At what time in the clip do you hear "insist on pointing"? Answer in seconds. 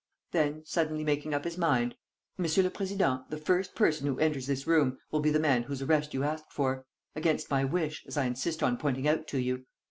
8.25-9.07